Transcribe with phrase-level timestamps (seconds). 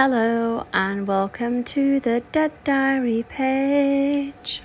[0.00, 4.62] Hello and welcome to the Debt Diary page.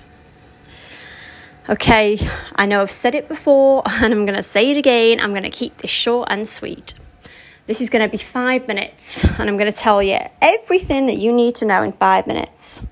[1.68, 2.16] Okay,
[2.54, 5.20] I know I've said it before and I'm going to say it again.
[5.20, 6.94] I'm going to keep this short and sweet.
[7.66, 11.16] This is going to be five minutes and I'm going to tell you everything that
[11.16, 12.86] you need to know in five minutes.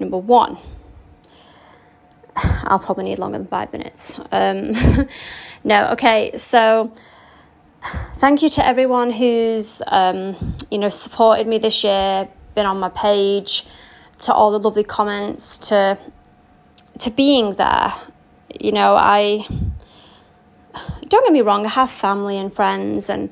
[0.00, 0.58] Number one,
[2.64, 4.18] I'll probably need longer than five minutes.
[4.32, 4.72] Um,
[5.62, 6.92] no, okay, so
[8.16, 12.88] thank you to everyone who's um, you know supported me this year, been on my
[12.88, 13.64] page,
[14.18, 15.96] to all the lovely comments, to
[16.98, 17.94] to being there.
[18.60, 19.46] You know, I
[21.08, 23.30] don't get me wrong, I have family and friends and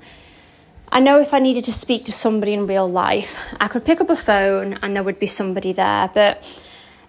[0.93, 4.01] I know if I needed to speak to somebody in real life, I could pick
[4.01, 6.11] up a phone and there would be somebody there.
[6.15, 6.45] But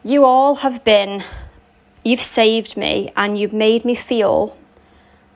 [0.03, 1.23] you all have been,
[2.03, 4.57] you've saved me and you've made me feel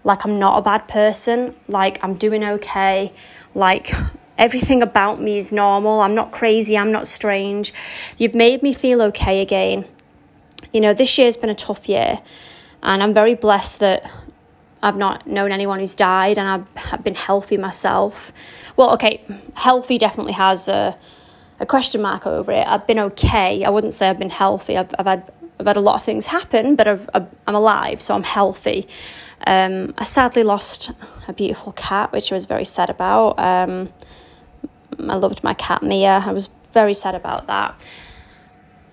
[0.03, 3.13] like I'm not a bad person, like I'm doing okay,
[3.53, 3.93] like
[4.37, 7.73] everything about me is normal, I'm not crazy, I'm not strange.
[8.17, 9.85] You've made me feel okay again.
[10.71, 12.19] You know, this year's been a tough year,
[12.83, 14.11] and I'm very blessed that
[14.81, 18.31] I've not known anyone who's died and I've, I've been healthy myself.
[18.75, 19.23] Well, okay,
[19.55, 20.95] healthy definitely has a,
[21.59, 22.67] a question mark over it.
[22.67, 23.63] I've been okay.
[23.63, 24.77] I wouldn't say I've been healthy.
[24.77, 28.13] I've, I've had I've had a lot of things happen, but I've, I'm alive, so
[28.13, 28.87] I'm healthy.
[29.47, 30.91] Um, I sadly lost
[31.27, 33.39] a beautiful cat, which I was very sad about.
[33.39, 33.89] Um,
[34.99, 36.23] I loved my cat Mia.
[36.25, 37.79] I was very sad about that.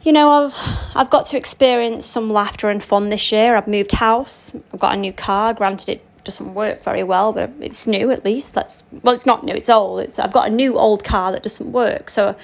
[0.02, 0.60] You know, I've
[0.94, 3.56] I've got to experience some laughter and fun this year.
[3.56, 4.54] I've moved house.
[4.72, 5.54] I've got a new car.
[5.54, 8.54] Granted, it doesn't work very well, but it's new at least.
[8.54, 9.54] That's well, it's not new.
[9.54, 10.00] It's old.
[10.00, 12.10] It's I've got a new old car that doesn't work.
[12.10, 12.36] So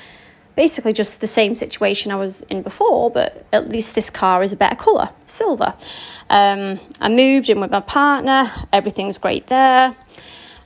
[0.60, 4.52] basically just the same situation I was in before, but at least this car is
[4.52, 5.74] a better colour, silver.
[6.28, 9.96] Um, I moved in with my partner, everything's great there.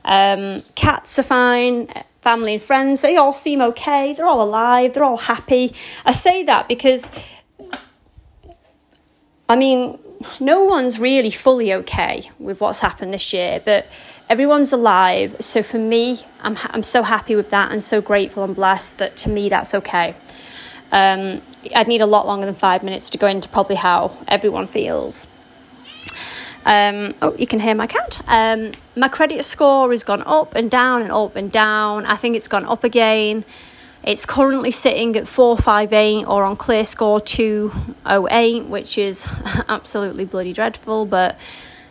[0.03, 1.87] Um, cats are fine,
[2.25, 5.75] family and friends, they all seem okay, they're all alive, they're all happy.
[6.05, 7.11] I say that because,
[9.47, 9.99] I mean,
[10.39, 13.85] no one's really fully okay with what's happened this year, but
[14.27, 15.35] everyone's alive.
[15.39, 19.15] So for me, I'm, I'm so happy with that and so grateful and blessed that
[19.17, 20.15] to me that's okay.
[20.91, 21.43] Um,
[21.75, 25.27] I'd need a lot longer than five minutes to go into probably how everyone feels.
[26.65, 28.19] Um, oh, you can hear my cat.
[28.27, 32.05] Um, my credit score has gone up and down and up and down.
[32.05, 33.45] I think it's gone up again.
[34.03, 39.27] It's currently sitting at 458 or on ClearScore 208, which is
[39.67, 41.37] absolutely bloody dreadful, but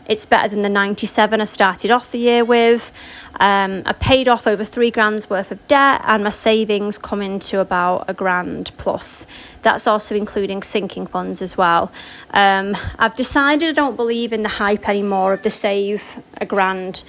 [0.06, 2.92] it's better than the 97 I started off the year with.
[3.40, 7.60] Um, I paid off over three grand's worth of debt, and my savings come into
[7.60, 9.26] about a grand plus.
[9.62, 11.90] That's also including sinking funds as well.
[12.30, 17.02] Um, I've decided I don't believe in the hype anymore of the save a grand.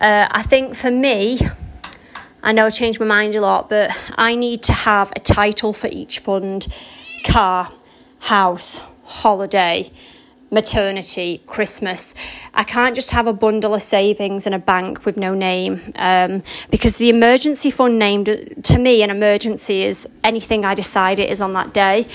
[0.00, 1.40] Uh, I think for me,
[2.42, 5.72] I know I changed my mind a lot, but I need to have a title
[5.72, 6.66] for each fund
[7.24, 7.72] car,
[8.20, 9.90] house, holiday
[10.54, 12.14] maternity, Christmas.
[12.54, 16.42] I can't just have a bundle of savings in a bank with no name um,
[16.70, 18.26] because the emergency fund named
[18.62, 22.06] to me an emergency is anything I decide it is on that day.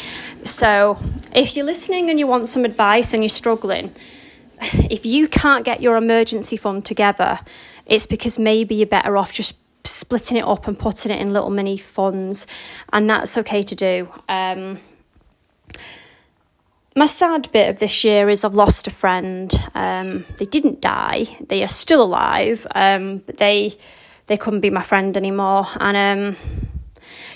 [0.43, 0.97] So
[1.35, 3.93] if you're listening and you want some advice and you're struggling,
[4.61, 7.39] if you can't get your emergency fund together,
[7.85, 11.49] it's because maybe you're better off just splitting it up and putting it in little
[11.49, 12.47] mini funds,
[12.91, 14.09] and that's okay to do.
[14.27, 14.79] Um,
[16.95, 19.53] my sad bit of this year is I've lost a friend.
[19.75, 23.77] Um, they didn't die; they are still alive, um, but they
[24.27, 25.67] they couldn't be my friend anymore.
[25.79, 26.37] And um,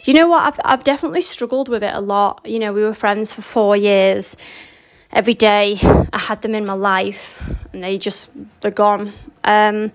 [0.05, 0.43] you know what?
[0.43, 2.41] I've I've definitely struggled with it a lot.
[2.45, 4.35] You know, we were friends for four years.
[5.11, 5.77] Every day
[6.11, 7.41] I had them in my life,
[7.71, 8.31] and they just
[8.61, 9.13] they're gone.
[9.43, 9.91] Um,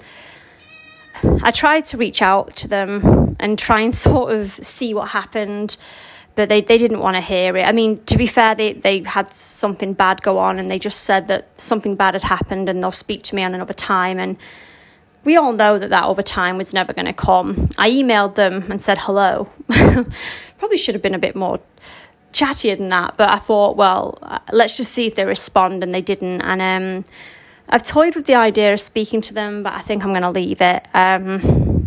[1.43, 5.77] I tried to reach out to them and try and sort of see what happened
[6.39, 7.65] but they, they didn't want to hear it.
[7.65, 11.01] I mean, to be fair, they, they had something bad go on and they just
[11.01, 14.21] said that something bad had happened and they'll speak to me on another time.
[14.21, 14.37] And
[15.25, 17.71] we all know that that other time was never going to come.
[17.77, 19.49] I emailed them and said hello.
[20.59, 21.59] Probably should have been a bit more
[22.33, 25.91] chattier than that, but I thought, well, uh, let's just see if they respond, and
[25.91, 26.41] they didn't.
[26.43, 27.05] And um,
[27.69, 30.31] I've toyed with the idea of speaking to them, but I think I'm going to
[30.31, 30.87] leave it.
[30.95, 31.78] Um,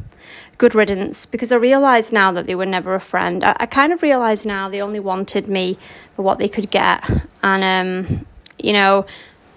[0.61, 3.43] good riddance because I realise now that they were never a friend.
[3.43, 5.75] I, I kind of realise now they only wanted me
[6.15, 7.03] for what they could get.
[7.41, 8.27] And, um,
[8.59, 9.07] you know,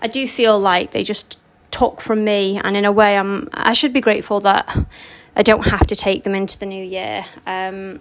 [0.01, 1.39] I do feel like they just
[1.71, 2.59] took from me.
[2.65, 4.67] And in a way, I'm, I should be grateful that
[5.37, 7.27] I don't have to take them into the new year.
[7.47, 8.01] Um,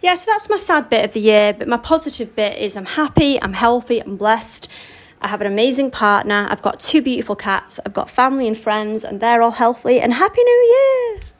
[0.00, 1.52] yeah, so that's my sad bit of the year.
[1.52, 4.70] But my positive bit is I'm happy, I'm healthy, I'm blessed.
[5.20, 6.46] I have an amazing partner.
[6.48, 7.80] I've got two beautiful cats.
[7.84, 10.00] I've got family and friends, and they're all healthy.
[10.00, 11.33] And Happy New Year!